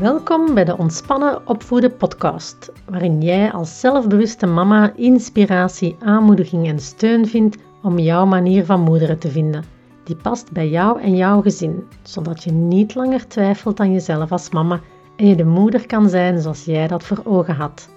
[0.00, 7.26] Welkom bij de Ontspannen Opvoeden podcast, waarin jij als zelfbewuste mama inspiratie, aanmoediging en steun
[7.26, 9.64] vindt om jouw manier van moederen te vinden,
[10.04, 14.50] die past bij jou en jouw gezin, zodat je niet langer twijfelt aan jezelf als
[14.50, 14.80] mama
[15.16, 17.88] en je de moeder kan zijn zoals jij dat voor ogen had.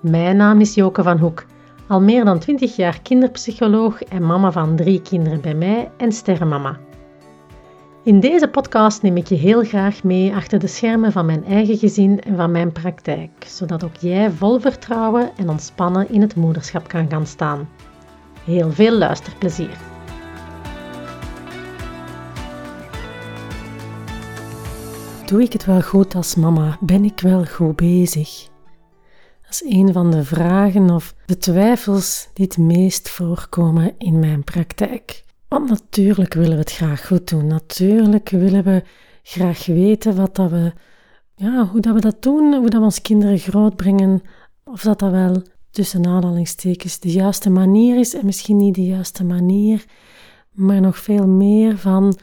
[0.00, 1.44] Mijn naam is Joke van Hoek,
[1.86, 6.78] al meer dan 20 jaar kinderpsycholoog en mama van drie kinderen bij mij en sterrenmama.
[8.08, 11.78] In deze podcast neem ik je heel graag mee achter de schermen van mijn eigen
[11.78, 16.88] gezin en van mijn praktijk, zodat ook jij vol vertrouwen en ontspannen in het moederschap
[16.88, 17.68] kan gaan staan.
[18.44, 19.76] Heel veel luisterplezier!
[25.26, 26.78] Doe ik het wel goed als mama?
[26.80, 28.48] Ben ik wel goed bezig?
[29.42, 34.44] Dat is een van de vragen of de twijfels die het meest voorkomen in mijn
[34.44, 35.26] praktijk.
[35.48, 37.46] Want natuurlijk willen we het graag goed doen.
[37.46, 38.82] Natuurlijk willen we
[39.22, 40.72] graag weten wat dat we,
[41.34, 44.22] ja, hoe dat we dat doen, hoe dat we onze kinderen grootbrengen.
[44.64, 49.24] Of dat dat wel tussen aanhalingstekens de juiste manier is en misschien niet de juiste
[49.24, 49.84] manier,
[50.52, 52.18] maar nog veel meer van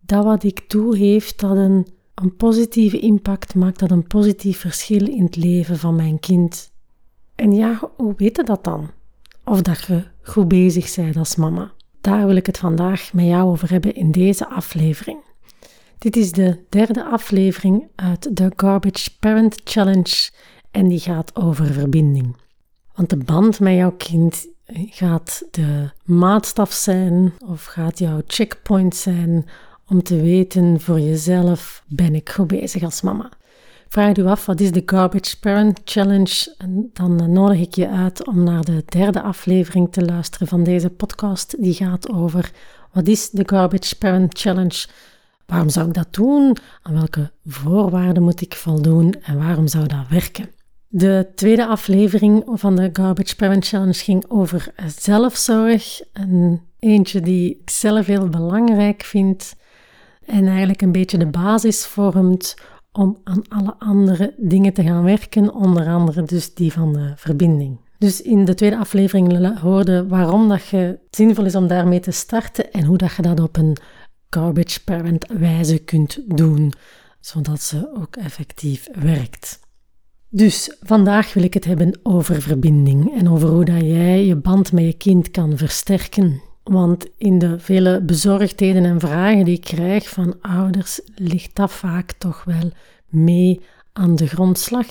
[0.00, 5.08] dat wat ik doe heeft dat een, een positieve impact, maakt dat een positief verschil
[5.08, 6.72] in het leven van mijn kind.
[7.34, 8.90] En ja, hoe weet je dat dan?
[9.44, 11.72] Of dat je goed bezig bent als mama.
[12.04, 15.18] Daar wil ik het vandaag met jou over hebben in deze aflevering.
[15.98, 20.30] Dit is de derde aflevering uit de Garbage Parent Challenge
[20.70, 22.36] en die gaat over verbinding.
[22.94, 24.46] Want de band met jouw kind
[24.90, 29.48] gaat de maatstaf zijn of gaat jouw checkpoint zijn
[29.88, 33.30] om te weten voor jezelf ben ik goed bezig als mama.
[33.94, 38.26] Vraag je af wat is de Garbage Parent Challenge en dan nodig ik je uit
[38.26, 41.62] om naar de derde aflevering te luisteren van deze podcast.
[41.62, 42.50] Die gaat over
[42.92, 44.86] wat is de Garbage Parent Challenge?
[45.46, 46.56] Waarom zou ik dat doen?
[46.82, 50.50] Aan welke voorwaarden moet ik voldoen en waarom zou dat werken?
[50.88, 56.00] De tweede aflevering van de Garbage Parent Challenge ging over zelfzorg.
[56.12, 59.54] En eentje die ik zelf heel belangrijk vind
[60.26, 62.54] en eigenlijk een beetje de basis vormt
[62.98, 67.78] om aan alle andere dingen te gaan werken, onder andere dus die van de verbinding.
[67.98, 72.72] Dus in de tweede aflevering hoorde waarom dat je zinvol is om daarmee te starten
[72.72, 73.76] en hoe dat je dat op een
[74.30, 76.72] garbage parent wijze kunt doen,
[77.20, 79.60] zodat ze ook effectief werkt.
[80.28, 84.72] Dus vandaag wil ik het hebben over verbinding en over hoe dat jij je band
[84.72, 86.42] met je kind kan versterken.
[86.64, 92.12] Want in de vele bezorgdheden en vragen die ik krijg van ouders, ligt dat vaak
[92.12, 92.70] toch wel
[93.08, 93.60] mee
[93.92, 94.86] aan de grondslag.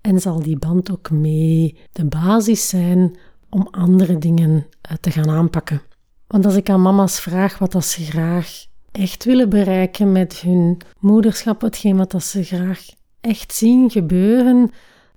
[0.00, 3.16] En zal die band ook mee de basis zijn
[3.50, 5.82] om andere dingen eh, te gaan aanpakken.
[6.26, 10.80] Want als ik aan mama's vraag wat dat ze graag echt willen bereiken met hun
[10.98, 12.86] moederschap, hetgeen wat dat ze graag
[13.20, 14.70] echt zien gebeuren,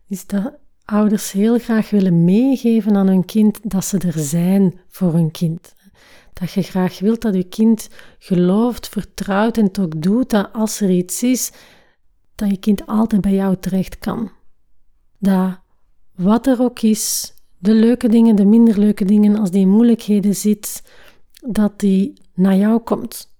[0.07, 0.53] is dat
[0.85, 5.73] ouders heel graag willen meegeven aan hun kind dat ze er zijn voor hun kind.
[6.33, 10.81] Dat je graag wilt dat je kind gelooft, vertrouwt en het ook doet dat als
[10.81, 11.51] er iets is,
[12.35, 14.31] dat je kind altijd bij jou terecht kan.
[15.19, 15.59] Dat
[16.15, 20.35] wat er ook is, de leuke dingen, de minder leuke dingen, als die in moeilijkheden
[20.35, 20.83] zit,
[21.47, 23.33] dat die naar jou komt.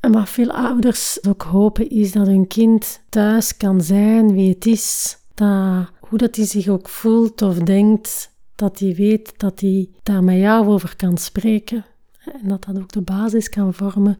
[0.00, 4.66] En wat veel ouders ook hopen is dat hun kind thuis kan zijn wie het
[4.66, 9.88] is, dat hoe dat hij zich ook voelt of denkt, dat hij weet dat hij
[10.02, 11.84] daar met jou over kan spreken.
[12.24, 14.18] En dat dat ook de basis kan vormen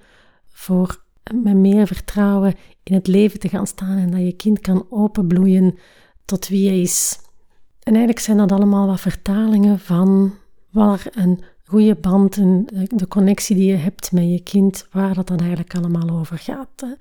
[0.50, 1.03] voor
[1.34, 5.78] met meer vertrouwen in het leven te gaan staan en dat je kind kan openbloeien
[6.25, 7.19] tot wie hij is.
[7.82, 10.34] En eigenlijk zijn dat allemaal wat vertalingen van
[10.70, 15.26] waar een goede band en de connectie die je hebt met je kind, waar dat
[15.26, 16.97] dan eigenlijk allemaal over gaat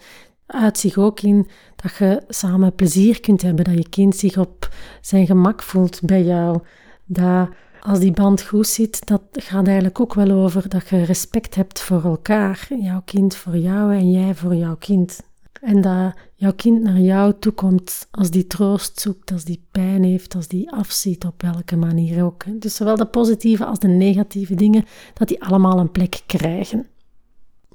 [0.48, 4.70] uit zich ook in dat je samen plezier kunt hebben, dat je kind zich op
[5.02, 6.60] zijn gemak voelt bij jou.
[7.06, 7.50] Dat
[7.82, 11.80] als die band goed zit, dat gaat eigenlijk ook wel over dat je respect hebt
[11.80, 12.68] voor elkaar.
[12.80, 15.22] Jouw kind voor jou en jij voor jouw kind.
[15.62, 20.36] En dat jouw kind naar jou toekomt als die troost zoekt, als die pijn heeft,
[20.36, 22.62] als die afziet, op welke manier ook.
[22.62, 26.88] Dus zowel de positieve als de negatieve dingen, dat die allemaal een plek krijgen.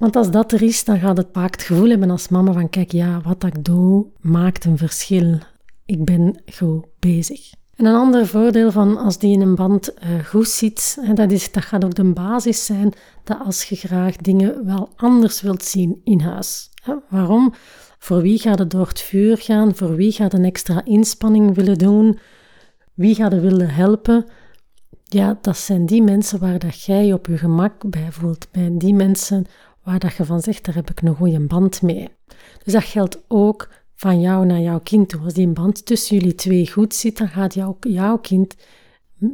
[0.03, 2.69] Want als dat er is, dan gaat het vaak het gevoel hebben als mama van
[2.69, 5.37] kijk, ja, wat ik doe maakt een verschil.
[5.85, 7.53] Ik ben goed bezig.
[7.75, 11.51] En een ander voordeel van als die in een band uh, goed zit, dat, is,
[11.51, 16.01] dat gaat ook de basis zijn dat als je graag dingen wel anders wilt zien
[16.03, 16.69] in huis.
[17.09, 17.53] Waarom?
[17.99, 19.75] Voor wie gaat het door het vuur gaan?
[19.75, 22.19] Voor wie gaat een extra inspanning willen doen?
[22.93, 24.25] Wie gaat er willen helpen?
[25.03, 28.47] Ja, dat zijn die mensen waar dat jij op je gemak bij voelt.
[28.51, 29.45] Bij die mensen
[29.83, 32.09] waar dat je van zegt, daar heb ik een goede band mee.
[32.63, 35.21] Dus dat geldt ook van jou naar jouw kind toe.
[35.21, 38.55] Als die band tussen jullie twee goed zit, dan gaat jouw, jouw kind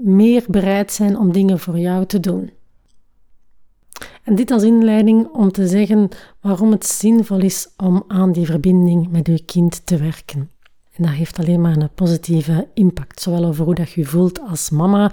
[0.03, 2.51] meer bereid zijn om dingen voor jou te doen.
[4.23, 6.09] En dit als inleiding om te zeggen
[6.41, 10.49] waarom het zinvol is om aan die verbinding met uw kind te werken.
[10.91, 14.69] En dat heeft alleen maar een positieve impact, zowel over hoe dat je voelt als
[14.69, 15.11] mama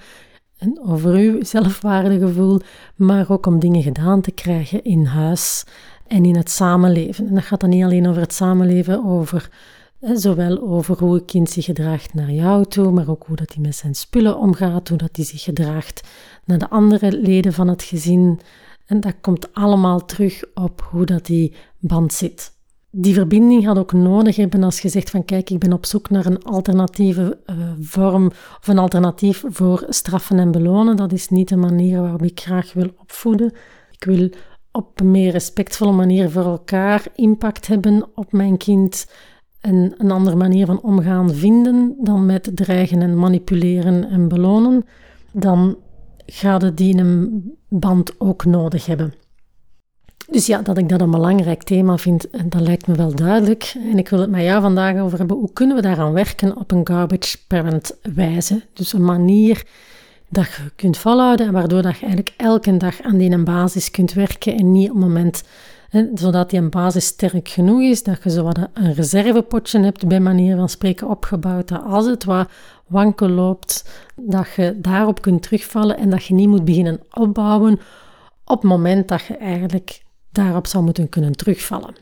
[0.58, 2.60] en over uw zelfwaardegevoel,
[2.94, 5.64] maar ook om dingen gedaan te krijgen in huis
[6.06, 7.28] en in het samenleven.
[7.28, 9.50] En dat gaat dan niet alleen over het samenleven, over
[10.00, 13.62] Zowel over hoe een kind zich gedraagt naar jou toe, maar ook hoe dat hij
[13.62, 16.08] met zijn spullen omgaat, hoe dat hij zich gedraagt
[16.44, 18.40] naar de andere leden van het gezin.
[18.86, 22.52] En dat komt allemaal terug op hoe dat die band zit.
[22.98, 26.10] Die verbinding gaat ook nodig hebben als je zegt van kijk, ik ben op zoek
[26.10, 28.26] naar een alternatieve uh, vorm
[28.60, 30.96] of een alternatief voor straffen en belonen.
[30.96, 33.52] Dat is niet de manier waarop ik graag wil opvoeden.
[33.90, 34.30] Ik wil
[34.72, 39.06] op een meer respectvolle manier voor elkaar impact hebben op mijn kind
[39.60, 44.84] en een andere manier van omgaan vinden dan met dreigen en manipuleren en belonen,
[45.32, 45.76] dan
[46.26, 49.25] gaat het die een band ook nodig hebben.
[50.30, 53.74] Dus ja, dat ik dat een belangrijk thema vind, dat lijkt me wel duidelijk.
[53.92, 55.36] En ik wil het met jou vandaag over hebben.
[55.36, 58.62] Hoe kunnen we daaraan werken op een garbage parent wijze?
[58.72, 59.64] Dus een manier
[60.28, 64.12] dat je kunt volhouden en waardoor dat je eigenlijk elke dag aan die basis kunt
[64.12, 65.42] werken en niet op het moment
[66.14, 70.68] zodat die basis sterk genoeg is, dat je zo een reservepotje hebt, bij manier van
[70.68, 72.48] spreken opgebouwd, dat als het wat
[72.86, 77.80] wankel loopt, dat je daarop kunt terugvallen en dat je niet moet beginnen opbouwen
[78.44, 80.04] op het moment dat je eigenlijk
[80.36, 81.94] daarop zou moeten kunnen terugvallen.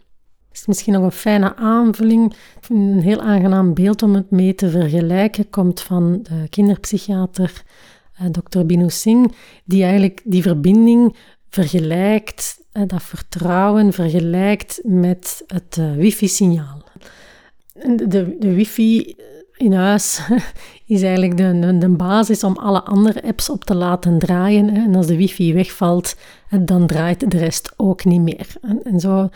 [0.53, 2.35] is misschien nog een fijne aanvulling.
[2.69, 7.63] Een heel aangenaam beeld om het mee te vergelijken komt van de kinderpsychiater
[8.15, 8.65] eh, Dr.
[8.65, 9.33] Binu Singh,
[9.65, 11.17] die eigenlijk die verbinding
[11.49, 16.83] vergelijkt dat vertrouwen vergelijkt met het uh, wifi-signaal.
[17.73, 19.17] De, de wifi
[19.57, 20.21] in huis
[20.87, 24.69] is eigenlijk de, de, basis om alle andere apps op te laten draaien.
[24.69, 26.17] En als de wifi wegvalt,
[26.61, 28.47] dan draait de rest ook niet meer.
[28.63, 29.29] En, en zo,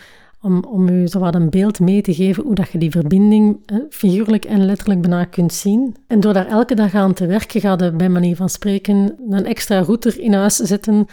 [0.43, 3.59] om, om u zo wat een beeld mee te geven hoe dat je die verbinding
[3.91, 5.97] figuurlijk en letterlijk bijna kunt zien.
[6.06, 9.47] En door daar elke dag aan te werken, ga je bij manier van spreken een
[9.47, 11.06] extra router in huis zetten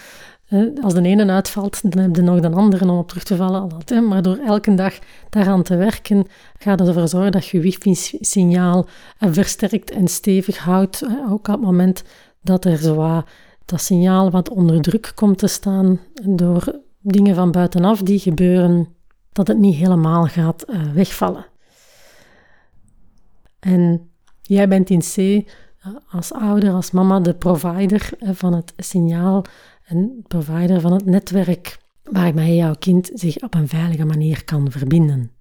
[0.82, 3.72] als de ene uitvalt, dan heb je nog de andere om op terug te vallen.
[4.08, 5.00] Maar door elke dag
[5.30, 6.28] daaraan te werken,
[6.58, 8.86] gaat het ervoor zorgen dat je wifi-signaal
[9.20, 11.06] versterkt en stevig houdt.
[11.30, 12.04] Ook op het moment
[12.42, 13.24] dat er zo
[13.66, 18.88] dat signaal wat onder druk komt te staan door dingen van buitenaf die gebeuren,
[19.32, 21.46] dat het niet helemaal gaat eh, wegvallen.
[23.60, 24.10] En
[24.42, 25.46] jij bent in C
[26.12, 29.46] als ouder, als mama, de provider van het signaal
[29.88, 35.32] een provider van het netwerk waarmee jouw kind zich op een veilige manier kan verbinden.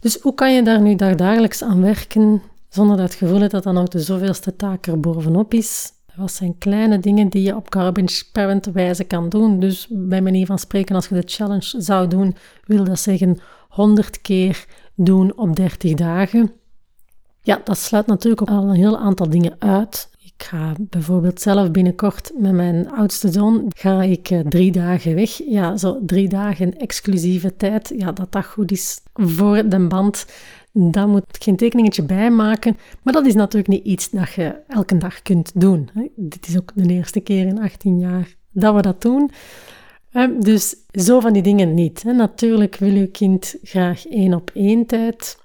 [0.00, 3.78] Dus hoe kan je daar nu dagelijks aan werken zonder dat gevoel hebt dat dan
[3.78, 5.92] ook de zoveelste taak er bovenop is?
[6.14, 9.60] Wat zijn kleine dingen die je op garbage parent wijze kan doen?
[9.60, 13.38] Dus bij manier van spreken, als je de challenge zou doen, wil dat zeggen
[13.68, 16.52] 100 keer doen op 30 dagen.
[17.44, 20.08] Ja, dat sluit natuurlijk al een heel aantal dingen uit.
[20.18, 25.30] Ik ga bijvoorbeeld zelf binnenkort met mijn oudste zoon, ga ik eh, drie dagen weg.
[25.48, 27.92] Ja, zo drie dagen exclusieve tijd.
[27.96, 30.26] Ja, dat dat goed is voor de band.
[30.72, 32.76] Daar moet ik geen tekeningetje bij maken.
[33.02, 35.90] Maar dat is natuurlijk niet iets dat je elke dag kunt doen.
[36.16, 39.30] Dit is ook de eerste keer in 18 jaar dat we dat doen.
[40.40, 42.04] Dus zo van die dingen niet.
[42.04, 45.42] Natuurlijk wil je kind graag één op één tijd.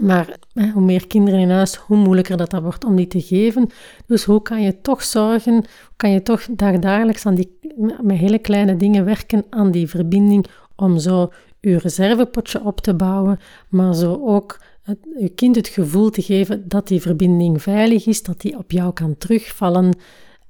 [0.00, 0.38] Maar
[0.72, 3.70] hoe meer kinderen in huis, hoe moeilijker dat, dat wordt om die te geven.
[4.06, 7.58] Dus hoe kan je toch zorgen, hoe kan je toch dagelijks aan die,
[8.00, 13.38] met hele kleine dingen werken aan die verbinding om zo je reservepotje op te bouwen,
[13.68, 18.22] maar zo ook het, je kind het gevoel te geven dat die verbinding veilig is,
[18.22, 19.96] dat die op jou kan terugvallen.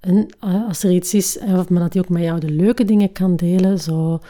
[0.00, 2.85] En eh, als er iets is, eh, maar dat hij ook met jou de leuke
[2.85, 4.21] dingen kan delen, zo,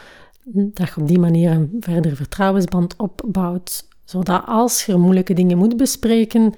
[0.43, 5.77] dat je op die manier een verder vertrouwensband opbouwt zodat als je moeilijke dingen moet
[5.77, 6.53] bespreken,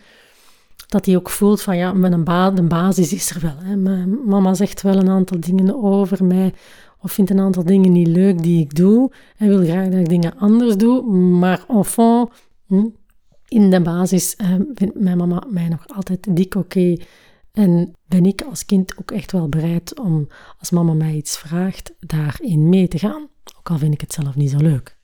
[0.88, 3.58] dat hij ook voelt van ja, mijn ba basis is er wel.
[3.58, 3.76] Hè.
[3.76, 6.54] Mijn mama zegt wel een aantal dingen over mij
[7.00, 10.10] of vindt een aantal dingen niet leuk die ik doe en wil graag dat ik
[10.10, 12.30] dingen anders doe, maar enfin,
[12.68, 12.88] hm,
[13.48, 16.98] in de basis eh, vindt mijn mama mij nog altijd dik oké.
[17.52, 20.28] En ben ik als kind ook echt wel bereid om,
[20.60, 23.28] als mama mij iets vraagt, daarin mee te gaan.
[23.58, 25.00] Ook al vind ik het zelf niet zo leuk.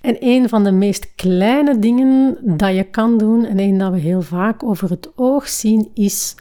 [0.00, 3.98] En een van de meest kleine dingen dat je kan doen, en een dat we
[3.98, 6.34] heel vaak over het oog zien, is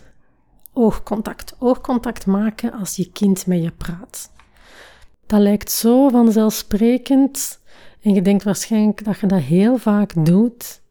[0.74, 1.56] oogcontact.
[1.60, 4.32] Oogcontact maken als je kind met je praat.
[5.26, 7.60] Dat lijkt zo vanzelfsprekend.
[8.02, 10.82] En je denkt waarschijnlijk dat je dat heel vaak doet.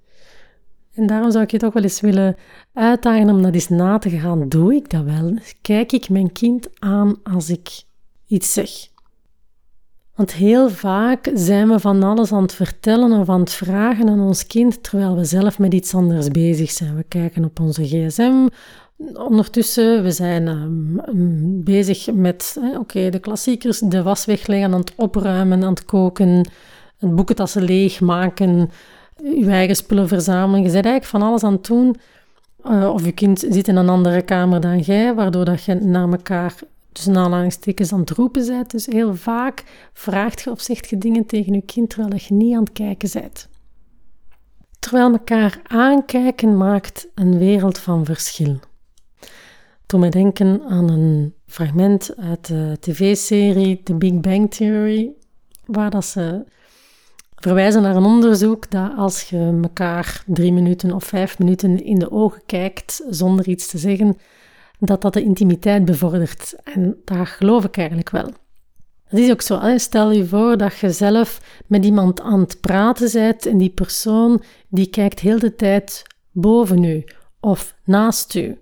[0.92, 2.36] En daarom zou ik je toch wel eens willen
[2.72, 4.48] uitdagen om dat eens na te gaan.
[4.48, 5.38] Doe ik dat wel?
[5.60, 7.82] Kijk ik mijn kind aan als ik
[8.26, 8.70] iets zeg?
[10.16, 14.20] Want heel vaak zijn we van alles aan het vertellen of aan het vragen aan
[14.20, 16.96] ons kind, terwijl we zelf met iets anders bezig zijn.
[16.96, 18.48] We kijken op onze gsm.
[19.14, 25.64] Ondertussen, we zijn um, bezig met oké, de klassiekers, de was wegleggen, aan het opruimen,
[25.64, 26.48] aan het koken,
[26.98, 28.70] het boekentassen leegmaken,
[29.22, 30.62] je eigen spullen verzamelen.
[30.62, 31.96] Je bent eigenlijk van alles aan het doen.
[32.70, 36.10] Uh, of je kind zit in een andere kamer dan jij, waardoor dat je naar
[36.10, 36.54] elkaar
[36.96, 38.70] tussen aanhalingstekens aan het roepen bent.
[38.70, 42.54] Dus heel vaak vraagt je of zegt je dingen tegen je kind terwijl je niet
[42.54, 43.48] aan het kijken bent.
[44.78, 48.58] Terwijl elkaar aankijken maakt een wereld van verschil.
[49.86, 55.12] Toen me denken aan een fragment uit de tv-serie The Big Bang Theory,
[55.64, 56.44] waar dat ze
[57.34, 62.10] verwijzen naar een onderzoek dat als je elkaar drie minuten of vijf minuten in de
[62.10, 64.16] ogen kijkt zonder iets te zeggen,
[64.78, 66.54] dat dat de intimiteit bevordert.
[66.64, 68.30] En daar geloof ik eigenlijk wel.
[69.08, 69.60] Dat is ook zo.
[69.76, 74.42] Stel je voor dat je zelf met iemand aan het praten bent en die persoon
[74.68, 77.04] die kijkt heel de tijd boven u
[77.40, 78.58] of naast u.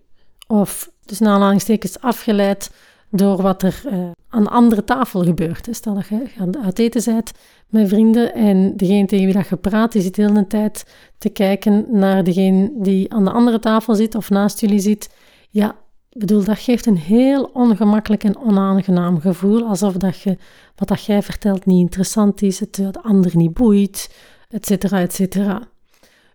[0.46, 2.70] Of dus na aanhalingstekens afgeleid
[3.10, 5.68] door wat er uh, aan de andere tafel gebeurt.
[5.70, 7.32] Stel dat je aan het eten bent
[7.68, 10.86] met vrienden en degene tegen wie dat je praat, die zit de hele tijd
[11.18, 15.10] te kijken naar degene die aan de andere tafel zit of naast jullie zit.
[15.50, 15.76] Ja,
[16.14, 20.38] bedoel, dat geeft een heel ongemakkelijk en onaangenaam gevoel, alsof dat je,
[20.76, 24.14] wat dat jij vertelt niet interessant is, het de ander niet boeit,
[24.48, 25.62] et cetera, et cetera.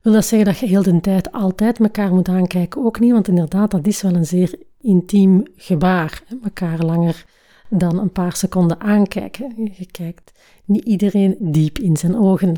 [0.01, 2.85] Wil dat zeggen dat je heel de tijd altijd elkaar moet aankijken?
[2.85, 6.23] Ook niet, want inderdaad, dat is wel een zeer intiem gebaar.
[6.43, 7.25] Elkaar langer
[7.69, 9.53] dan een paar seconden aankijken.
[9.77, 10.31] Je kijkt
[10.65, 12.55] niet iedereen diep in zijn ogen.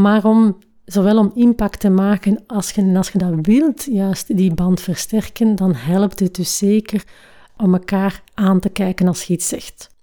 [0.00, 4.54] Maar om zowel om impact te maken als je, als je dat wilt, juist die
[4.54, 7.04] band versterken, dan helpt het dus zeker
[7.56, 9.94] om elkaar aan te kijken als je iets zegt.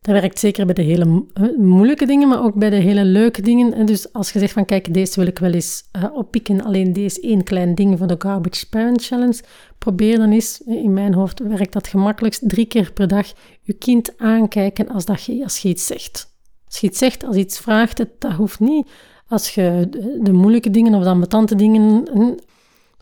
[0.00, 1.24] Dat werkt zeker bij de hele
[1.56, 3.72] moeilijke dingen, maar ook bij de hele leuke dingen.
[3.72, 6.92] En dus als je zegt van kijk, deze wil ik wel eens uh, oppikken, alleen
[6.92, 9.40] deze één klein ding voor de Garbage Parent Challenge,
[9.78, 14.18] probeer dan eens, in mijn hoofd werkt dat gemakkelijkst, drie keer per dag je kind
[14.18, 16.34] aankijken als, dat je, als iets zegt.
[16.66, 18.88] Als je iets zegt, als iets vraagt, dat hoeft niet
[19.32, 19.88] als je
[20.20, 22.34] de moeilijke dingen of de ambetante dingen, hm,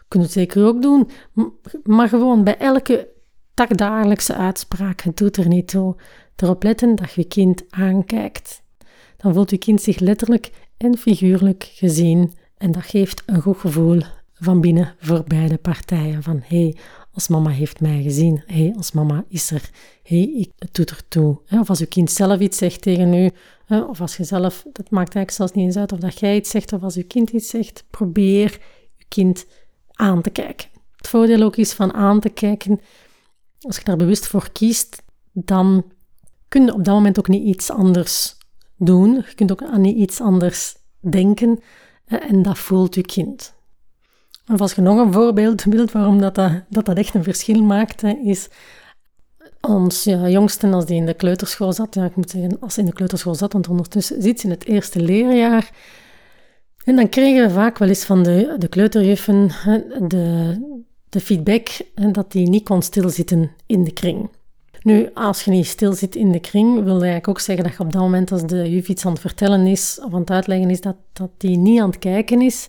[0.09, 1.09] kun je het zeker ook doen,
[1.85, 3.09] maar gewoon bij elke
[3.69, 5.97] dagelijkse uitspraak, het doet er niet toe,
[6.37, 8.63] erop letten dat je kind aankijkt.
[9.17, 14.01] Dan voelt je kind zich letterlijk en figuurlijk gezien en dat geeft een goed gevoel
[14.35, 16.23] van binnen voor beide partijen.
[16.23, 16.77] Van hey,
[17.13, 18.43] als mama heeft mij gezien.
[18.47, 19.71] Hé, hey, als mama is er.
[20.03, 21.39] Hé, hey, ik, het doet er toe.
[21.51, 23.31] Of als je kind zelf iets zegt tegen u,
[23.69, 26.51] of als je zelf, dat maakt eigenlijk zelfs niet eens uit of dat jij iets
[26.51, 28.61] zegt of als je kind iets zegt, probeer
[28.97, 29.47] je kind
[29.93, 30.69] aan te kijken.
[30.97, 32.81] Het voordeel ook is van aan te kijken,
[33.61, 35.03] als je daar bewust voor kiest,
[35.33, 35.85] dan
[36.49, 38.37] kun je op dat moment ook niet iets anders
[38.77, 39.15] doen.
[39.15, 41.61] Je kunt ook aan niet iets anders denken
[42.05, 43.55] en dat voelt je kind.
[44.53, 48.03] Of als je nog een voorbeeld wilt waarom dat, dat, dat, echt een verschil maakt,
[48.25, 48.49] is
[49.61, 52.81] ons ja, jongste, als die in de kleuterschool zat, ja, ik moet zeggen, als ze
[52.81, 55.71] in de kleuterschool zat, want ondertussen zit ze in het eerste leerjaar.
[56.85, 59.51] En dan kregen we vaak wel eens van de, de kleuterjuffen
[60.09, 60.57] de,
[61.09, 61.69] de feedback
[62.13, 64.29] dat die niet kon stilzitten in de kring.
[64.83, 67.81] Nu, als je niet stil zit in de kring, wil eigenlijk ook zeggen dat je
[67.81, 70.71] op dat moment als de juf iets aan het vertellen is of aan het uitleggen
[70.71, 72.69] is, dat, dat die niet aan het kijken is.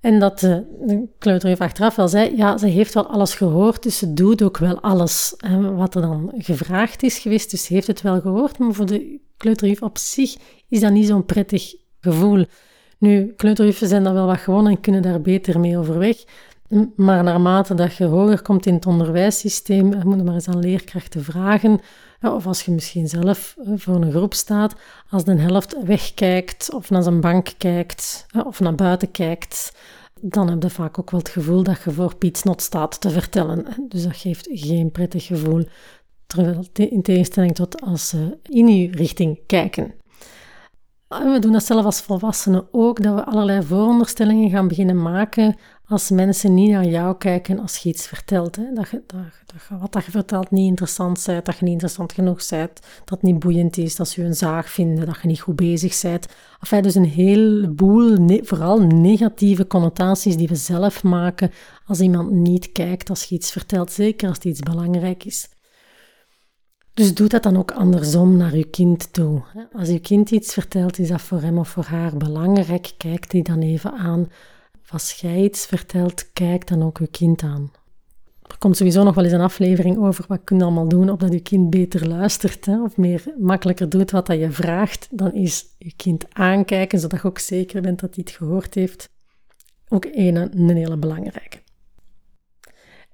[0.00, 3.98] En dat de, de kleuterjuf achteraf wel zei, ja, ze heeft wel alles gehoord, dus
[3.98, 7.86] ze doet ook wel alles hè, wat er dan gevraagd is geweest, dus ze heeft
[7.86, 10.36] het wel gehoord, maar voor de kleuterjuf op zich
[10.68, 12.44] is dat niet zo'n prettig gevoel.
[12.98, 16.24] Nu, kleuterjuffen zijn daar wel wat gewoon en kunnen daar beter mee overweg.
[16.96, 21.24] Maar naarmate dat je hoger komt in het onderwijssysteem, moet je maar eens aan leerkrachten
[21.24, 21.80] vragen,
[22.20, 24.74] of als je misschien zelf voor een groep staat,
[25.10, 29.72] als de helft wegkijkt, of naar zijn bank kijkt, of naar buiten kijkt,
[30.20, 33.10] dan heb je vaak ook wel het gevoel dat je voor Piet Snot staat te
[33.10, 33.66] vertellen.
[33.88, 35.64] Dus dat geeft geen prettig gevoel,
[36.26, 39.94] terwijl in tegenstelling tot als ze in je richting kijken.
[41.08, 45.56] We doen dat zelf als volwassenen ook, dat we allerlei vooronderstellingen gaan beginnen maken
[45.90, 48.56] als mensen niet naar jou kijken als je iets vertelt.
[48.56, 48.72] Hè?
[48.74, 52.12] Dat, je, dat, dat, wat dat je vertelt niet interessant bent, dat je niet interessant
[52.12, 55.28] genoeg bent, dat het niet boeiend is, dat ze je een zaag vinden, dat je
[55.28, 56.26] niet goed bezig bent.
[56.60, 61.50] Enfin, dus een heleboel, vooral negatieve connotaties die we zelf maken
[61.86, 65.48] als iemand niet kijkt als je iets vertelt, zeker als het iets belangrijk is.
[66.94, 69.42] Dus doe dat dan ook andersom naar je kind toe.
[69.72, 72.92] Als je kind iets vertelt, is dat voor hem of voor haar belangrijk.
[72.96, 74.28] Kijk die dan even aan.
[74.90, 77.72] Als jij iets vertelt, kijk dan ook je kind aan.
[78.46, 81.32] Er komt sowieso nog wel eens een aflevering over wat kun je allemaal doen opdat
[81.32, 85.08] je kind beter luistert hè, of meer makkelijker doet wat dat je vraagt.
[85.10, 89.08] Dan is je kind aankijken, zodat je ook zeker bent dat hij het gehoord heeft.
[89.88, 91.58] Ook een, een hele belangrijke.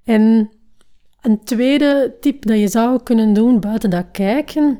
[0.04, 0.50] En
[1.20, 4.78] een tweede tip dat je zou kunnen doen buiten dat kijken,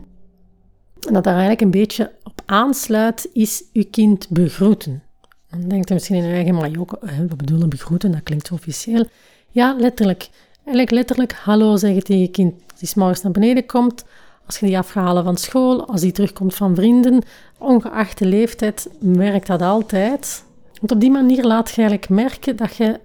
[1.07, 5.03] en dat daar eigenlijk een beetje op aansluit, is je kind begroeten.
[5.51, 6.99] Dan denkt je misschien in eigen, maar ook,
[7.29, 9.05] we bedoelen begroeten, dat klinkt officieel.
[9.51, 10.29] Ja, letterlijk.
[10.57, 12.55] Eigenlijk letterlijk hallo zeggen tegen je kind.
[12.71, 14.05] Als hij morgens naar beneden komt,
[14.47, 17.23] als je die afhalen van school, als hij terugkomt van vrienden,
[17.59, 20.45] ongeacht de leeftijd, werkt dat altijd.
[20.81, 23.01] Want op die manier laat je eigenlijk merken dat je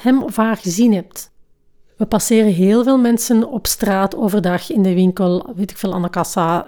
[0.00, 1.30] hem of haar gezien hebt.
[1.96, 6.02] We passeren heel veel mensen op straat, overdag, in de winkel, weet ik veel, aan
[6.02, 6.66] de kassa.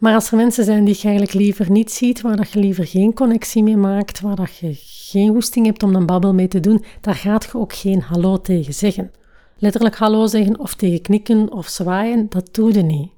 [0.00, 2.86] Maar als er mensen zijn die je eigenlijk liever niet ziet, waar dat je liever
[2.86, 6.60] geen connectie mee maakt, waar dat je geen hoesting hebt om een babbel mee te
[6.60, 9.12] doen, daar gaat je ook geen hallo tegen zeggen.
[9.58, 13.10] Letterlijk hallo zeggen of tegen knikken of zwaaien, dat doe je niet.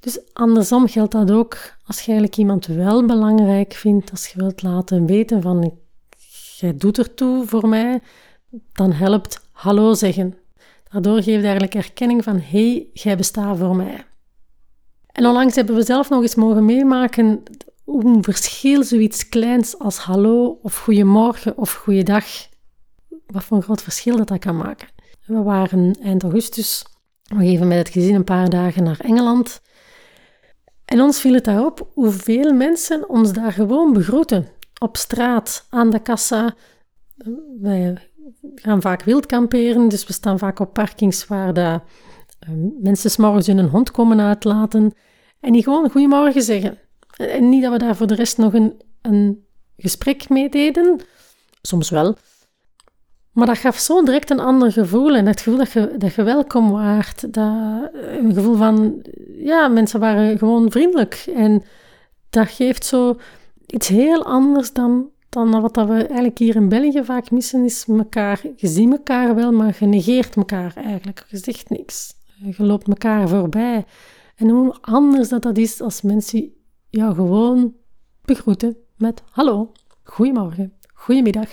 [0.00, 1.56] Dus andersom geldt dat ook
[1.86, 5.78] als je eigenlijk iemand wel belangrijk vindt, als je wilt laten weten van
[6.56, 8.00] jij doet ertoe voor mij,
[8.72, 10.34] dan helpt hallo zeggen.
[10.90, 14.04] Daardoor geef je eigenlijk erkenning van hé, hey, jij bestaat voor mij.
[15.14, 17.42] En onlangs hebben we zelf nog eens mogen meemaken
[17.84, 22.24] hoe een verschil zoiets kleins als hallo of goedemorgen of goeiedag,
[23.26, 24.88] wat voor een groot verschil dat dat kan maken.
[25.26, 26.84] We waren eind augustus
[27.24, 29.60] nog even met het gezin een paar dagen naar Engeland.
[30.84, 34.48] En ons viel het daarop hoeveel mensen ons daar gewoon begroeten.
[34.78, 36.54] Op straat, aan de kassa.
[37.60, 38.10] Wij
[38.54, 41.80] gaan vaak wild kamperen, dus we staan vaak op parkings waar de,
[42.80, 44.92] mensen s'morgens hun hond komen uitlaten
[45.40, 46.78] en die gewoon goedemorgen zeggen.
[47.16, 49.44] En niet dat we daar voor de rest nog een, een
[49.76, 51.00] gesprek mee deden,
[51.62, 52.16] soms wel.
[53.32, 56.22] Maar dat gaf zo direct een ander gevoel en het gevoel dat je, dat je
[56.22, 57.34] welkom waart.
[57.34, 59.02] Dat, een gevoel van,
[59.38, 61.24] ja, mensen waren gewoon vriendelijk.
[61.34, 61.62] En
[62.30, 63.16] dat geeft zo
[63.66, 68.40] iets heel anders dan dan wat we eigenlijk hier in België vaak missen, is elkaar.
[68.56, 71.24] Je ziet elkaar wel, maar je negeert elkaar eigenlijk.
[71.28, 72.13] Je zegt niks.
[72.36, 73.84] Je loopt elkaar voorbij.
[74.36, 76.52] En hoe anders dat dat is als mensen
[76.90, 77.74] jou gewoon
[78.24, 81.48] begroeten met hallo, goedemorgen, goedemiddag.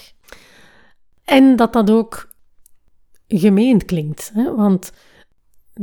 [1.24, 2.30] En dat dat ook
[3.28, 4.32] gemeen klinkt.
[4.34, 4.56] Hè?
[4.56, 4.92] Want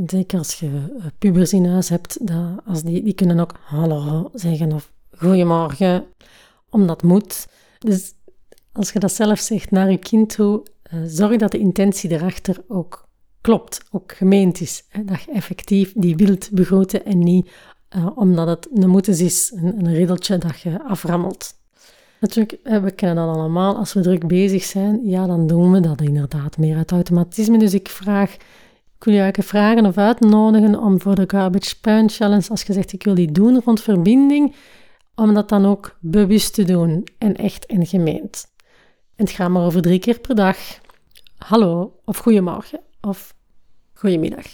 [0.05, 4.71] zeker als je pubers in huis hebt, dat als die, die kunnen ook hallo zeggen
[4.71, 6.05] of goedemorgen,
[6.69, 7.47] omdat moet.
[7.77, 8.13] Dus
[8.71, 12.63] als je dat zelf zegt naar je kind toe, uh, zorg dat de intentie erachter
[12.67, 13.08] ook
[13.41, 14.83] klopt, ook gemeend is.
[14.89, 15.03] Hè?
[15.05, 17.49] Dat je effectief die wilt begroeten en niet
[17.95, 21.57] uh, omdat het een moetes is, een, een riddeltje dat je aframmelt.
[22.19, 23.75] Natuurlijk, we kennen dat allemaal.
[23.75, 27.57] Als we druk bezig zijn, ja, dan doen we dat inderdaad meer uit automatisme.
[27.57, 32.09] Dus ik vraag, ik wil je eigenlijk vragen of uitnodigen om voor de Garbage Puin
[32.09, 34.55] Challenge, als je zegt ik wil die doen rond verbinding,
[35.15, 38.45] om dat dan ook bewust te doen en echt en gemeend.
[39.15, 40.57] En het gaat maar over drie keer per dag.
[41.37, 43.35] Hallo of goedemorgen of
[43.93, 44.45] goedemiddag.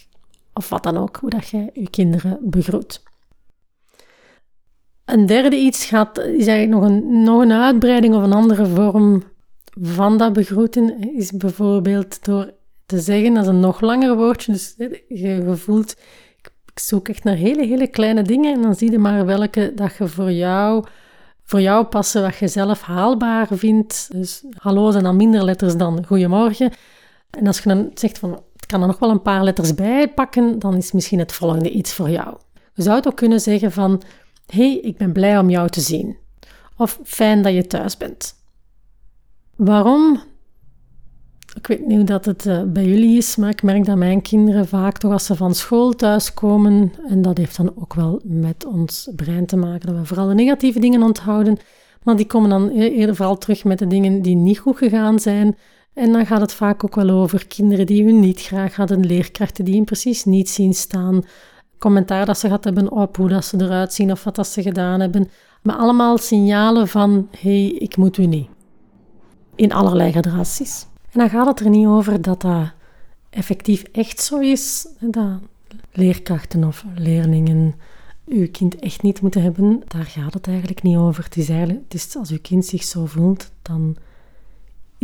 [0.54, 3.04] Of wat dan ook, hoe dat jij je kinderen begroet.
[5.06, 9.24] Een derde iets gaat, is eigenlijk nog een, nog een uitbreiding of een andere vorm
[9.82, 11.16] van dat begroeten.
[11.16, 12.54] Is bijvoorbeeld door
[12.86, 14.76] te zeggen, dat is een nog langer woordje, dus
[15.08, 15.96] je voelt
[16.76, 19.96] ik zoek echt naar hele, hele kleine dingen en dan zie je maar welke dat
[19.98, 20.86] je voor jou,
[21.44, 24.08] voor jou passen, wat je zelf haalbaar vindt.
[24.12, 26.72] Dus hallo zijn dan minder letters dan goedemorgen.
[27.38, 30.08] En als je dan zegt van, ik kan er nog wel een paar letters bij
[30.08, 32.38] pakken, dan is misschien het volgende iets voor jou.
[32.74, 34.02] Je zou het ook kunnen zeggen van,
[34.46, 36.18] hey, ik ben blij om jou te zien.
[36.78, 38.36] Of fijn dat je thuis bent.
[39.56, 40.20] Waarom?
[41.56, 44.22] Ik weet niet hoe dat het uh, bij jullie is, maar ik merk dat mijn
[44.22, 48.66] kinderen vaak toch als ze van school thuiskomen, en dat heeft dan ook wel met
[48.66, 51.58] ons brein te maken, dat we vooral de negatieve dingen onthouden,
[52.04, 55.20] maar die komen dan e-, eerder vooral terug met de dingen die niet goed gegaan
[55.20, 55.58] zijn.
[55.96, 59.66] En dan gaat het vaak ook wel over kinderen die hun niet graag hadden, leerkrachten
[59.66, 61.24] die hem precies niet zien staan,
[61.78, 64.62] commentaar dat ze gehad hebben op hoe dat ze eruit zien of wat dat ze
[64.62, 65.30] gedaan hebben.
[65.62, 68.48] Maar allemaal signalen van, hey, ik moet u niet.
[69.56, 70.88] In allerlei gradaties.
[71.12, 72.74] En dan gaat het er niet over dat dat
[73.30, 75.40] effectief echt zo is, dat
[75.92, 77.76] leerkrachten of leerlingen
[78.28, 79.84] uw kind echt niet moeten hebben.
[79.88, 81.24] Daar gaat het eigenlijk niet over.
[81.24, 83.98] Het is eigenlijk, het is als uw kind zich zo voelt, dan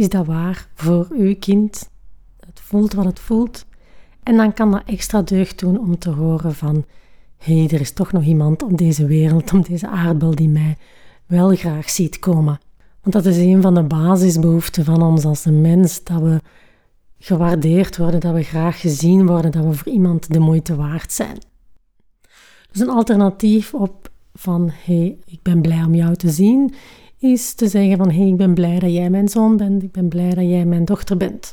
[0.02, 1.90] is dat waar voor uw kind.
[2.40, 3.66] Het voelt wat het voelt.
[4.24, 6.86] En dan kan dat extra deugd doen om te horen van
[7.38, 10.78] hé, hey, er is toch nog iemand op deze wereld, op deze aardbol die mij
[11.26, 12.60] wel graag ziet komen.
[13.02, 16.42] Want dat is een van de basisbehoeften van ons als een mens, dat we
[17.20, 21.38] gewaardeerd worden, dat we graag gezien worden, dat we voor iemand de moeite waard zijn.
[22.72, 26.74] Dus een alternatief op van hé, hey, ik ben blij om jou te zien,
[27.22, 30.10] is te zeggen van hey, ik ben blij dat jij mijn zoon bent, ik ben
[30.10, 31.52] blij dat jij mijn dochter bent.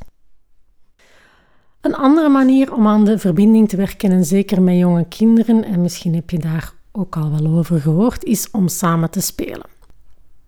[1.81, 5.81] Een andere manier om aan de verbinding te werken, en zeker met jonge kinderen, en
[5.81, 9.66] misschien heb je daar ook al wel over gehoord, is om samen te spelen.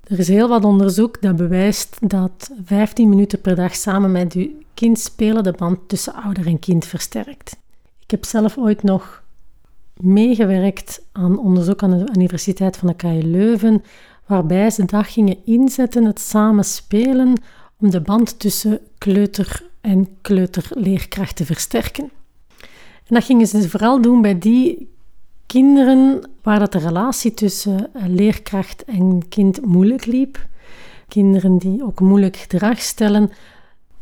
[0.03, 4.59] Er is heel wat onderzoek dat bewijst dat 15 minuten per dag samen met je
[4.75, 7.57] kind spelen de band tussen ouder en kind versterkt.
[7.99, 9.23] Ik heb zelf ooit nog
[9.97, 13.83] meegewerkt aan onderzoek aan de Universiteit van de KU Leuven,
[14.31, 17.33] waarbij ze dat gingen inzetten, het samen spelen,
[17.79, 22.11] om de band tussen kleuter en kleuterleerkracht te versterken.
[23.07, 24.89] En dat gingen ze vooral doen bij die
[25.47, 30.47] kinderen waar dat de relatie tussen eh, leerkracht en kind moeilijk liep.
[31.09, 33.31] Kinderen die ook moeilijk gedrag stellen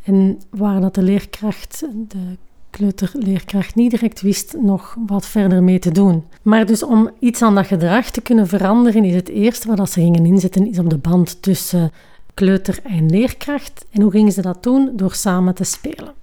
[0.03, 2.37] en waar dat de leerkracht, de
[2.71, 6.25] kleuterleerkracht, niet direct wist nog wat verder mee te doen.
[6.43, 10.01] Maar dus om iets aan dat gedrag te kunnen veranderen, is het eerste wat ze
[10.01, 11.93] gingen inzetten, is op de band tussen
[12.35, 13.87] kleuter en leerkracht.
[13.91, 14.91] En hoe gingen ze dat doen?
[14.97, 16.15] Door samen te spelen.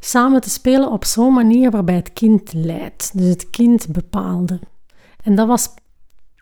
[0.00, 4.60] Samen te spelen op zo'n manier waarbij het kind leidt, dus het kind bepaalde.
[5.22, 5.68] En dat was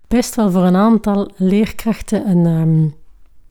[0.09, 2.95] best wel voor een aantal leerkrachten een, um,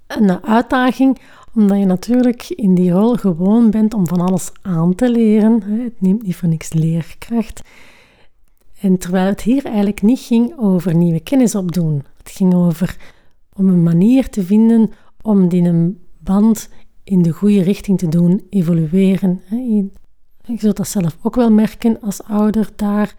[0.07, 1.19] een uitdaging,
[1.57, 5.61] omdat je natuurlijk in die rol gewoon bent om van alles aan te leren.
[5.61, 7.61] Het neemt niet voor niks leerkracht.
[8.81, 12.03] En terwijl het hier eigenlijk niet ging over nieuwe kennis opdoen.
[12.17, 12.97] Het ging over
[13.53, 14.91] om een manier te vinden
[15.21, 16.69] om die een band
[17.03, 19.41] in de goede richting te doen evolueren.
[19.49, 19.89] Je
[20.57, 23.15] zult dat zelf ook wel merken als ouder daar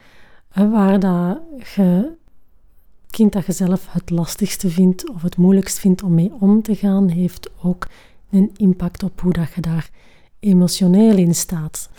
[0.54, 1.40] waar dat
[1.74, 2.16] je
[3.10, 6.74] kind dat je zelf het lastigste vindt of het moeilijkst vindt om mee om te
[6.74, 7.86] gaan, heeft ook
[8.30, 9.90] een impact op hoe dat je daar
[10.40, 11.90] emotioneel in staat.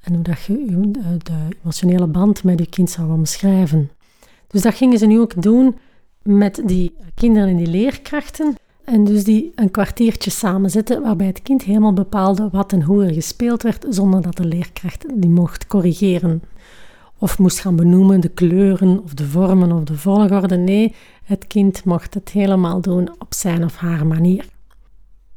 [0.00, 0.90] En hoe dat je
[1.22, 3.90] de emotionele band met je kind zou omschrijven.
[4.46, 5.76] Dus dat gingen ze nu ook doen
[6.22, 8.54] met die kinderen en die leerkrachten.
[8.84, 13.14] En dus die een kwartiertje samenzetten, waarbij het kind helemaal bepaalde wat en hoe er
[13.14, 16.42] gespeeld werd, zonder dat de leerkracht die mocht corrigeren.
[17.18, 20.56] Of moest gaan benoemen de kleuren of de vormen of de volgorde.
[20.56, 24.44] Nee, het kind mocht het helemaal doen op zijn of haar manier.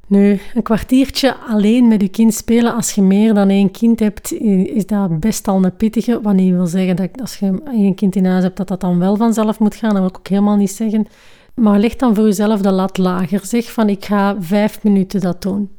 [0.07, 4.33] Nu, een kwartiertje alleen met je kind spelen als je meer dan één kind hebt,
[4.33, 6.21] is dat best al een pittige.
[6.21, 8.99] Wat niet wil zeggen dat als je één kind in huis hebt, dat dat dan
[8.99, 9.89] wel vanzelf moet gaan.
[9.89, 11.07] Dat wil ik ook helemaal niet zeggen.
[11.53, 13.45] Maar leg dan voor jezelf de lat lager.
[13.45, 15.69] Zeg van ik ga vijf minuten dat doen.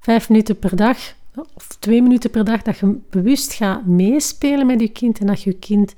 [0.00, 0.98] Vijf minuten per dag,
[1.54, 5.42] of twee minuten per dag, dat je bewust gaat meespelen met je kind en dat
[5.42, 5.94] je je kind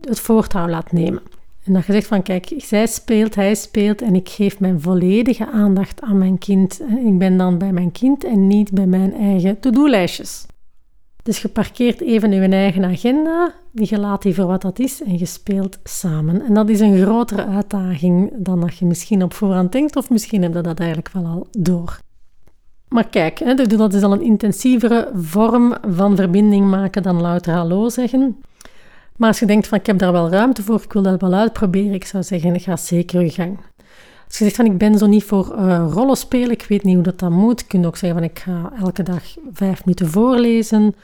[0.00, 1.22] het voortouw laat nemen.
[1.70, 5.50] En dat je zegt van kijk, zij speelt, hij speelt en ik geef mijn volledige
[5.50, 6.80] aandacht aan mijn kind.
[7.04, 10.46] Ik ben dan bij mijn kind en niet bij mijn eigen to-do-lijstjes.
[11.22, 15.18] Dus je parkeert even je eigen agenda, je laat die voor wat dat is en
[15.18, 16.42] je speelt samen.
[16.42, 20.42] En dat is een grotere uitdaging dan dat je misschien op voorhand denkt, of misschien
[20.42, 21.98] heb je dat eigenlijk wel al door.
[22.88, 27.88] Maar kijk, dus dat is al een intensievere vorm van verbinding maken dan louter hallo
[27.88, 28.36] zeggen.
[29.20, 31.34] Maar als je denkt van ik heb daar wel ruimte voor, ik wil dat wel
[31.34, 33.58] uitproberen, ik zou zeggen, ga zeker je gang.
[34.26, 36.94] Als je zegt van ik ben zo niet voor uh, rollen spelen, ik weet niet
[36.94, 40.08] hoe dat dan moet, kun je ook zeggen van ik ga elke dag vijf minuten
[40.08, 40.94] voorlezen.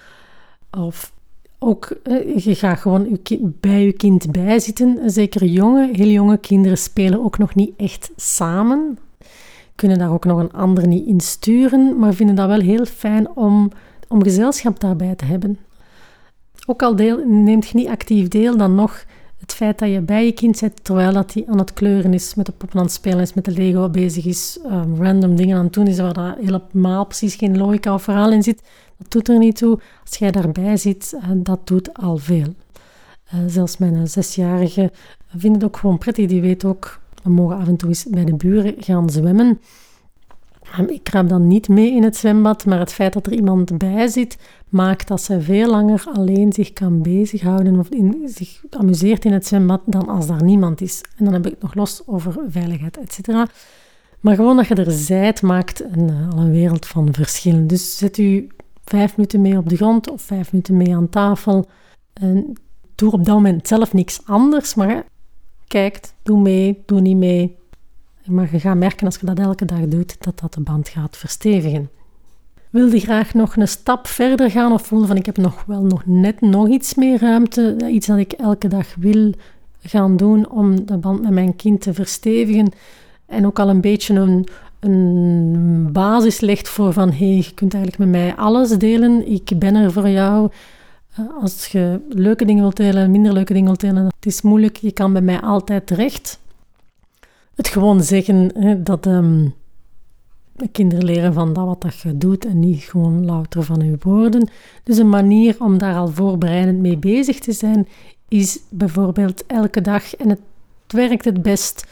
[0.71, 1.13] Of
[1.59, 3.19] ook, uh, je gaat gewoon
[3.61, 5.11] bij je kind bijzitten.
[5.11, 8.99] Zeker jonge, heel jonge kinderen spelen ook nog niet echt samen.
[9.75, 13.29] Kunnen daar ook nog een ander niet in sturen, maar vinden dat wel heel fijn
[13.35, 13.71] om,
[14.09, 15.59] om gezelschap daarbij te hebben.
[16.67, 19.05] Ook al deel, neemt je niet actief deel, dan nog
[19.37, 22.35] het feit dat je bij je kind zit terwijl dat hij aan het kleuren is,
[22.35, 25.57] met de poppen aan het spelen is, met de Lego bezig is, um, random dingen
[25.57, 28.63] aan het doen is waar dat helemaal precies geen logica of verhaal in zit,
[28.99, 29.79] dat doet er niet toe.
[30.05, 32.55] Als jij daarbij zit, uh, dat doet al veel.
[33.35, 34.93] Uh, zelfs mijn zesjarige
[35.37, 36.27] vindt het ook gewoon prettig.
[36.27, 39.61] Die weet ook, we mogen af en toe eens bij de buren gaan zwemmen.
[40.87, 44.09] Ik krab dan niet mee in het zwembad, maar het feit dat er iemand bij
[44.09, 47.89] zit, maakt dat ze veel langer alleen zich kan bezighouden of
[48.25, 51.01] zich amuseert in het zwembad dan als daar niemand is.
[51.17, 53.29] En dan heb ik het nog los over veiligheid, etc.
[54.21, 57.67] Maar gewoon dat je er zijt, maakt een, eh, al een wereld van verschil.
[57.67, 58.49] Dus zet u
[58.85, 61.69] vijf minuten mee op de grond of vijf minuten mee aan tafel.
[62.13, 62.53] En
[62.95, 65.05] doe op dat moment zelf niks anders, maar
[65.67, 67.57] kijk, doe mee, doe niet mee,
[68.27, 71.17] maar je gaat merken als je dat elke dag doet, dat dat de band gaat
[71.17, 71.91] verstevigen.
[72.71, 76.03] wilde graag nog een stap verder gaan of voelde van ik heb nog wel nog
[76.07, 79.33] net nog iets meer ruimte, iets dat ik elke dag wil
[79.83, 82.73] gaan doen om de band met mijn kind te verstevigen
[83.27, 84.47] en ook al een beetje een,
[84.81, 89.51] een basis legt voor van hé, hey, je kunt eigenlijk met mij alles delen, ik
[89.59, 90.51] ben er voor jou.
[91.17, 94.77] Eh, als je leuke dingen wilt delen, minder leuke dingen wilt delen, het is moeilijk,
[94.77, 96.41] je kan bij mij altijd terecht.
[97.57, 99.55] Het gewoon zeggen hè, dat um,
[100.73, 104.49] kinderen leren van dat wat dat je doet en niet gewoon louter van je woorden.
[104.83, 107.89] Dus een manier om daar al voorbereidend mee bezig te zijn,
[108.29, 110.41] is bijvoorbeeld elke dag, en het
[110.87, 111.87] werkt het best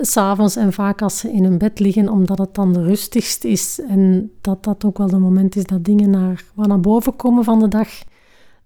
[0.00, 3.80] s'avonds en vaak als ze in hun bed liggen, omdat het dan de rustigst is
[3.88, 7.44] en dat dat ook wel de moment is dat dingen naar, wat naar boven komen
[7.44, 7.88] van de dag,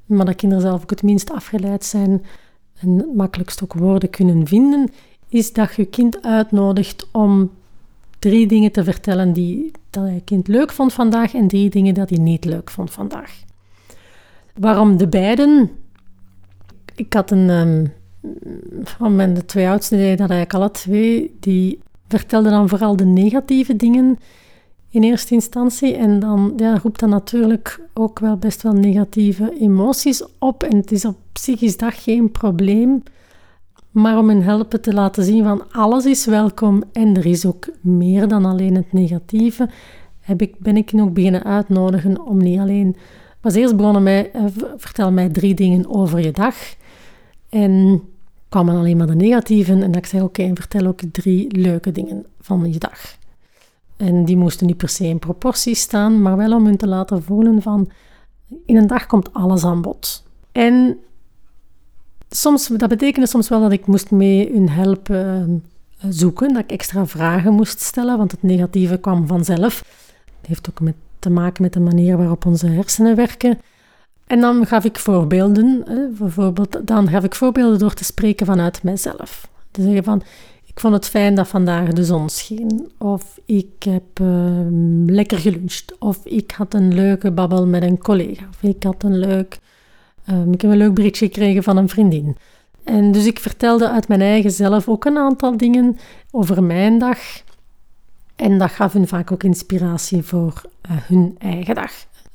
[0.06, 2.24] maar dat kinderen zelf ook het minst afgeleid zijn
[2.80, 4.90] en het makkelijkst ook woorden kunnen vinden,
[5.29, 7.51] is dat je kind uitnodigt om
[8.19, 12.11] drie dingen te vertellen die dat je kind leuk vond vandaag en drie dingen dat
[12.11, 13.43] hij niet leuk vond vandaag.
[14.55, 15.71] Waarom de beiden?
[16.95, 17.93] Ik had een, um,
[18.83, 23.77] van mijn twee oudste deden dat eigenlijk alle twee, die vertelden dan vooral de negatieve
[23.77, 24.19] dingen
[24.91, 25.95] in eerste instantie.
[25.95, 30.62] En dan ja, roept dat natuurlijk ook wel best wel negatieve emoties op.
[30.62, 33.03] En het is op zich is dat geen probleem.
[33.98, 37.68] Maar om hen helpen te laten zien van alles is welkom en er is ook
[37.80, 39.68] meer dan alleen het negatieve,
[40.20, 42.96] heb ik, ben ik ook beginnen uitnodigen om niet alleen...
[43.40, 44.42] Was eerst begonnen mij, uh,
[44.76, 46.54] vertel mij drie dingen over je dag.
[47.48, 48.02] En
[48.48, 49.72] kwamen alleen maar de negatieve.
[49.72, 53.16] En ik zei, oké, vertel ook drie leuke dingen van je dag.
[53.96, 57.22] En die moesten niet per se in proportie staan, maar wel om hun te laten
[57.22, 57.90] voelen van...
[58.64, 60.24] In een dag komt alles aan bod.
[60.52, 60.98] En
[62.31, 65.62] soms, dat betekende soms wel dat ik moest mee hun helpen
[66.05, 69.85] uh, zoeken, dat ik extra vragen moest stellen, want het negatieve kwam vanzelf.
[70.41, 70.88] Het heeft ook
[71.19, 73.59] te maken met de manier waarop onze hersenen werken.
[74.27, 75.85] En dan gaf ik voorbeelden.
[76.19, 79.49] bijvoorbeeld, dan gaf ik voorbeelden door te spreken vanuit mijzelf.
[79.71, 80.23] Te zeggen van,
[80.64, 82.91] ik vond het fijn dat vandaag de zon scheen.
[82.99, 85.99] Of ik heb ehm, lekker geluncht.
[85.99, 88.47] Of ik had een leuke babbel met een collega.
[88.51, 89.59] Of ik had een leuk
[90.31, 92.37] Um, ik heb een leuk berichtje gekregen van een vriendin.
[92.85, 95.99] En dus ik vertelde uit mijn eigen zelf ook een aantal dingen
[96.31, 97.19] over mijn dag.
[98.37, 101.93] En dat gaf hun vaak ook inspiratie voor uh, hun eigen dag.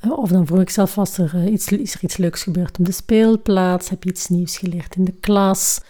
[0.10, 2.86] Of dan vroeg ik zelf, was er, uh, iets, is er iets leuks gebeurd op
[2.86, 3.90] de speelplaats?
[3.90, 5.82] Heb je iets nieuws geleerd in de klas?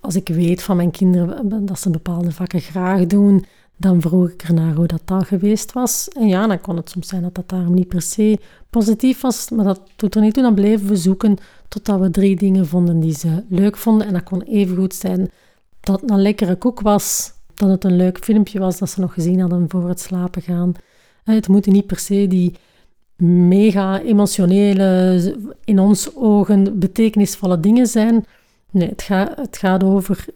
[0.00, 3.44] Als ik weet van mijn kinderen dat ze bepaalde vakken graag doen,
[3.80, 6.08] dan vroeg ik ernaar hoe dat dan geweest was.
[6.08, 8.38] En ja, dan kon het soms zijn dat dat daarom niet per se
[8.70, 10.42] positief was, maar dat doet er niet toe.
[10.42, 11.36] Dan bleven we zoeken
[11.68, 14.06] totdat we drie dingen vonden die ze leuk vonden.
[14.06, 15.30] En dat kon even goed zijn
[15.80, 19.12] dat het een lekkere koek was, dat het een leuk filmpje was dat ze nog
[19.12, 20.72] gezien hadden voor het slapen gaan.
[21.24, 22.54] Het moeten niet per se die
[23.48, 28.24] mega emotionele, in ons ogen betekenisvolle dingen zijn.
[28.70, 30.26] Nee, het, gaat, het gaat over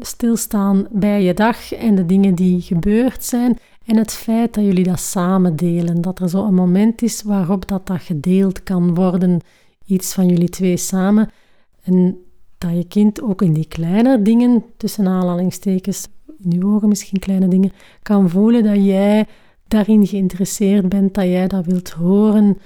[0.00, 3.58] stilstaan bij je dag en de dingen die gebeurd zijn.
[3.84, 6.00] En het feit dat jullie dat samen delen.
[6.00, 9.40] Dat er zo een moment is waarop dat, dat gedeeld kan worden.
[9.86, 11.30] Iets van jullie twee samen.
[11.82, 12.18] En
[12.58, 17.48] dat je kind ook in die kleine dingen, tussen aanhalingstekens, in je ogen misschien kleine
[17.48, 17.72] dingen,
[18.02, 19.26] kan voelen dat jij
[19.68, 22.58] daarin geïnteresseerd bent, dat jij dat wilt horen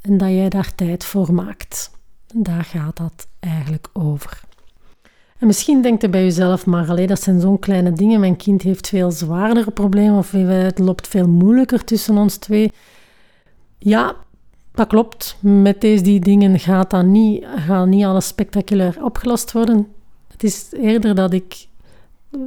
[0.00, 1.97] en dat jij daar tijd voor maakt.
[2.34, 4.40] Daar gaat dat eigenlijk over.
[5.38, 8.20] En misschien denkt je bij jezelf, maar alleen dat zijn zo'n kleine dingen.
[8.20, 12.72] Mijn kind heeft veel zwaardere problemen of het loopt veel moeilijker tussen ons twee.
[13.78, 14.16] Ja,
[14.74, 15.36] dat klopt.
[15.40, 19.86] Met deze die dingen gaat dat niet, gaat niet alles spectaculair opgelost worden.
[20.28, 21.66] Het is eerder dat ik
[22.30, 22.42] uh,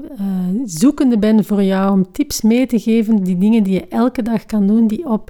[0.65, 4.45] zoekende ben voor jou om tips mee te geven, die dingen die je elke dag
[4.45, 5.29] kan doen, die op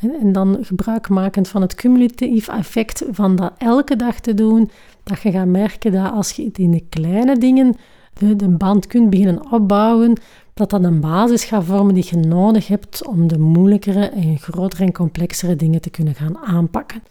[0.00, 4.70] en dan gebruikmakend van het cumulatief effect van dat elke dag te doen,
[5.02, 7.76] dat je gaat merken dat als je het in de kleine dingen
[8.12, 10.20] de, de band kunt beginnen opbouwen,
[10.54, 14.84] dat dat een basis gaat vormen die je nodig hebt om de moeilijkere en grotere
[14.84, 17.02] en complexere dingen te kunnen gaan aanpakken.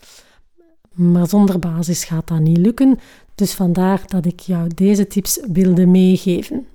[0.94, 3.00] Maar zonder basis gaat dat niet lukken,
[3.36, 6.66] dus vandaar dat ik jou deze tips wilde meegeven.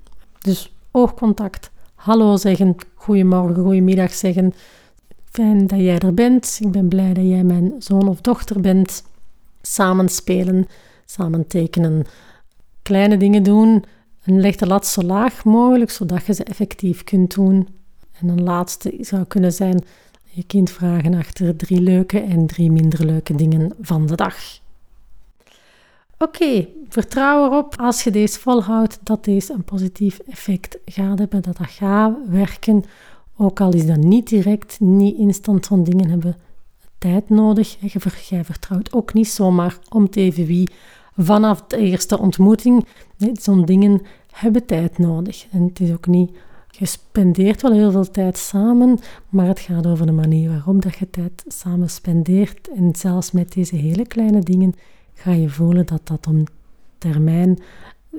[0.41, 4.53] Dus oogcontact, hallo zeggen, goedemorgen, goedemiddag zeggen,
[5.35, 6.57] Fijn dat jij er bent.
[6.61, 9.03] Ik ben blij dat jij mijn zoon of dochter bent.
[9.61, 10.67] Samen spelen,
[11.05, 12.05] samen tekenen,
[12.81, 13.83] kleine dingen doen.
[14.23, 17.67] En leg de lat zo laag mogelijk, zodat je ze effectief kunt doen.
[18.11, 19.83] En een laatste zou kunnen zijn
[20.23, 24.35] je kind vragen achter drie leuke en drie minder leuke dingen van de dag.
[26.17, 31.57] Oké, vertrouw erop als je deze volhoudt dat deze een positief effect gaat hebben, dat
[31.57, 32.83] dat gaat werken
[33.37, 36.35] Ook al is dat niet direct, niet instant, van dingen hebben
[36.97, 37.77] tijd nodig.
[38.29, 40.69] Jij vertrouwt ook niet zomaar om even wie
[41.15, 42.85] vanaf de eerste ontmoeting.
[43.33, 45.47] Zo'n dingen hebben tijd nodig.
[45.51, 46.31] En het is ook niet
[46.77, 50.95] je spendeert wel heel veel tijd samen, maar het gaat over de manier waarop dat
[50.95, 52.69] je tijd samen spendeert.
[52.75, 54.73] En zelfs met deze hele kleine dingen
[55.13, 56.43] ga je voelen dat dat om
[56.97, 57.59] termijn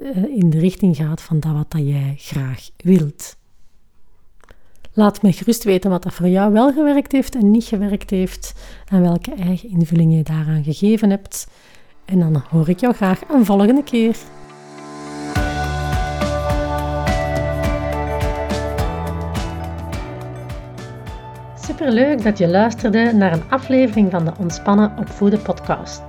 [0.02, 3.36] eh, in de richting gaat van dat wat jij graag wilt.
[4.98, 8.54] Laat me gerust weten wat dat voor jou wel gewerkt heeft en niet gewerkt heeft
[8.88, 11.48] en welke eigen invulling je daaraan gegeven hebt.
[12.04, 14.16] En dan hoor ik jou graag een volgende keer.
[21.60, 26.02] Superleuk dat je luisterde naar een aflevering van de Ontspannen Opvoeden podcast.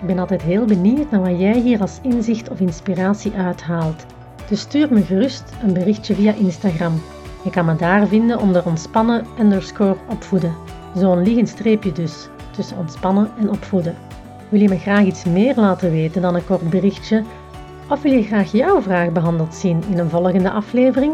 [0.00, 4.06] Ik ben altijd heel benieuwd naar wat jij hier als inzicht of inspiratie uithaalt.
[4.48, 7.00] Dus stuur me gerust een berichtje via Instagram.
[7.42, 10.54] Je kan me daar vinden onder ontspannen underscore opvoeden.
[10.94, 13.96] Zo'n liggend streepje dus, tussen ontspannen en opvoeden.
[14.48, 17.22] Wil je me graag iets meer laten weten dan een kort berichtje?
[17.88, 21.12] Of wil je graag jouw vraag behandeld zien in een volgende aflevering?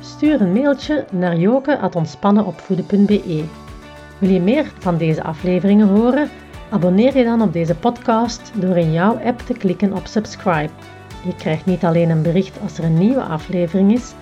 [0.00, 3.44] Stuur een mailtje naar joke.ontspannenopvoeden.be.
[4.18, 6.28] Wil je meer van deze afleveringen horen?
[6.70, 10.70] Abonneer je dan op deze podcast door in jouw app te klikken op subscribe.
[11.24, 14.14] Je krijgt niet alleen een bericht als er een nieuwe aflevering is,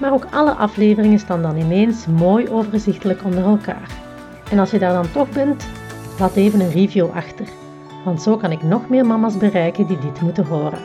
[0.00, 3.90] maar ook alle afleveringen staan dan ineens mooi overzichtelijk onder elkaar.
[4.50, 5.66] En als je daar dan toch bent,
[6.18, 7.46] laat even een review achter,
[8.04, 10.80] want zo kan ik nog meer mama's bereiken die dit moeten horen.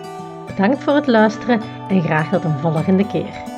[0.45, 3.54] Bedankt voor het luisteren en graag tot een volgende keer.